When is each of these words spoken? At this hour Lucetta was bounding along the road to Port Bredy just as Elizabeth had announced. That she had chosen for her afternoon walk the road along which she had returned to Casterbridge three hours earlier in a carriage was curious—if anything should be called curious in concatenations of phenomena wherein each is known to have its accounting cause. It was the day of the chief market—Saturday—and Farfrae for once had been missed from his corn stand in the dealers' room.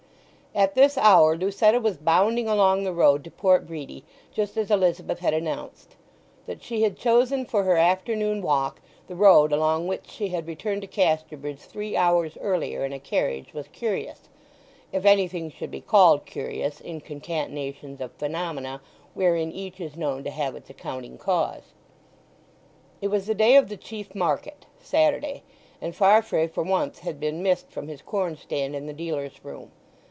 At 0.53 0.75
this 0.75 0.97
hour 0.97 1.37
Lucetta 1.37 1.79
was 1.79 1.95
bounding 1.95 2.45
along 2.49 2.83
the 2.83 2.91
road 2.91 3.23
to 3.23 3.31
Port 3.31 3.65
Bredy 3.65 4.03
just 4.33 4.57
as 4.57 4.69
Elizabeth 4.69 5.19
had 5.19 5.33
announced. 5.33 5.95
That 6.45 6.61
she 6.61 6.81
had 6.81 6.97
chosen 6.97 7.45
for 7.45 7.63
her 7.63 7.77
afternoon 7.77 8.41
walk 8.41 8.81
the 9.07 9.15
road 9.15 9.53
along 9.53 9.87
which 9.87 10.09
she 10.09 10.27
had 10.27 10.47
returned 10.49 10.81
to 10.81 10.89
Casterbridge 10.89 11.59
three 11.59 11.95
hours 11.95 12.37
earlier 12.41 12.83
in 12.83 12.91
a 12.91 12.99
carriage 12.99 13.53
was 13.53 13.69
curious—if 13.69 15.05
anything 15.05 15.49
should 15.51 15.71
be 15.71 15.79
called 15.79 16.25
curious 16.25 16.81
in 16.81 16.99
concatenations 16.99 18.01
of 18.01 18.11
phenomena 18.11 18.81
wherein 19.13 19.53
each 19.53 19.79
is 19.79 19.95
known 19.95 20.21
to 20.25 20.31
have 20.31 20.53
its 20.57 20.69
accounting 20.69 21.17
cause. 21.17 21.71
It 22.99 23.07
was 23.07 23.25
the 23.25 23.33
day 23.35 23.55
of 23.55 23.69
the 23.69 23.77
chief 23.77 24.13
market—Saturday—and 24.13 25.95
Farfrae 25.95 26.47
for 26.47 26.63
once 26.63 26.99
had 26.99 27.21
been 27.21 27.41
missed 27.41 27.71
from 27.71 27.87
his 27.87 28.01
corn 28.01 28.35
stand 28.35 28.75
in 28.75 28.85
the 28.85 28.91
dealers' 28.91 29.45
room. 29.45 29.71